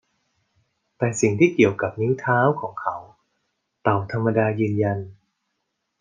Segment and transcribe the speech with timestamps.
[0.97, 2.95] แต่สิ่งที่เกี่ยวกับนิ้วเท้าของเขา
[3.81, 4.99] เต่าธรรมดายืนยัน